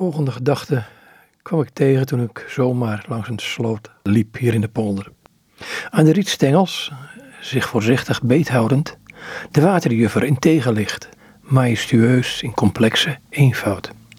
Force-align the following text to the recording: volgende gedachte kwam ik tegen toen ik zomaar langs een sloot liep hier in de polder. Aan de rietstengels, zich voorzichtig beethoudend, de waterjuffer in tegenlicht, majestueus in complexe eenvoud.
volgende 0.00 0.30
gedachte 0.30 0.82
kwam 1.42 1.60
ik 1.60 1.68
tegen 1.68 2.06
toen 2.06 2.22
ik 2.22 2.44
zomaar 2.48 3.04
langs 3.08 3.28
een 3.28 3.38
sloot 3.38 3.90
liep 4.02 4.36
hier 4.38 4.54
in 4.54 4.60
de 4.60 4.68
polder. 4.68 5.12
Aan 5.90 6.04
de 6.04 6.12
rietstengels, 6.12 6.92
zich 7.40 7.68
voorzichtig 7.68 8.22
beethoudend, 8.22 8.98
de 9.50 9.60
waterjuffer 9.60 10.24
in 10.24 10.38
tegenlicht, 10.38 11.08
majestueus 11.40 12.42
in 12.42 12.54
complexe 12.54 13.18
eenvoud. 13.28 13.90